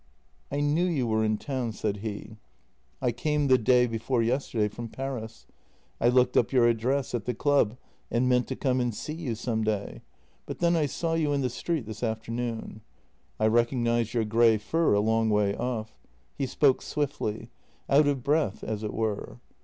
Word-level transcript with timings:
"I 0.51 0.61
knew 0.61 0.85
you 0.87 1.05
were 1.05 1.23
in 1.23 1.37
town," 1.37 1.73
said 1.73 1.97
he." 1.97 2.37
I 3.03 3.11
came 3.11 3.45
the 3.45 3.57
day 3.59 3.85
286 3.85 3.85
JENNY 3.93 3.97
before 3.99 4.23
yesterday 4.23 4.67
from 4.67 4.87
Paris. 4.87 5.45
I 5.99 6.07
looked 6.09 6.35
up 6.35 6.51
your 6.51 6.67
address 6.67 7.13
at 7.13 7.25
the 7.25 7.35
club, 7.35 7.77
and 8.09 8.27
meant 8.27 8.47
to 8.47 8.55
come 8.55 8.81
and 8.81 8.95
see 8.95 9.13
you 9.13 9.35
some 9.35 9.63
day— 9.63 10.01
but 10.47 10.57
then 10.57 10.75
I 10.75 10.87
saw 10.87 11.13
you 11.13 11.33
in 11.33 11.41
the 11.41 11.51
street 11.51 11.85
this 11.85 12.01
afternoon. 12.01 12.81
I 13.39 13.45
recognized 13.45 14.15
your 14.15 14.25
grey 14.25 14.57
fur 14.57 14.95
a 14.95 14.99
long 14.99 15.29
way 15.29 15.55
off." 15.55 15.99
He 16.35 16.47
spoke 16.47 16.81
swiftly— 16.81 17.51
out 17.87 18.07
of 18.07 18.23
breath, 18.23 18.63
as 18.63 18.81
it 18.81 18.95
were. 18.95 19.37